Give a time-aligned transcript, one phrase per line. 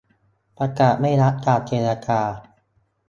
[0.57, 2.21] ประกาศไม่รับการเจรจา